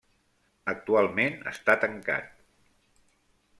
Actualment 0.73 1.37
està 1.53 1.77
tancat. 1.85 2.35